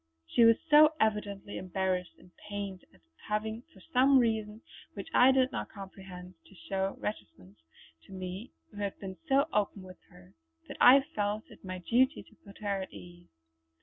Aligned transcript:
She 0.25 0.43
was 0.45 0.57
so 0.67 0.93
evidently 0.99 1.57
embarrassed 1.59 2.15
and 2.17 2.31
pained 2.49 2.85
at 2.91 3.01
having 3.27 3.61
for 3.71 3.81
some 3.93 4.17
reason 4.17 4.63
which 4.95 5.07
I 5.13 5.31
did 5.31 5.51
not 5.51 5.69
comprehend 5.69 6.33
to 6.47 6.55
show 6.55 6.97
reticence 6.99 7.59
to 8.07 8.11
me 8.11 8.51
who 8.71 8.77
had 8.77 8.97
been 8.99 9.17
so 9.29 9.47
open 9.53 9.83
with 9.83 9.99
her, 10.09 10.33
that 10.67 10.77
I 10.81 11.01
felt 11.01 11.51
it 11.51 11.63
my 11.63 11.77
duty 11.77 12.23
to 12.23 12.35
put 12.43 12.57
her 12.63 12.81
at 12.81 12.91
ease. 12.91 13.27